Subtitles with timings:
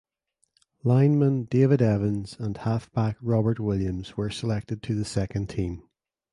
[0.83, 5.83] Lineman David Evans and halfback Robert Williams were selected to the second team.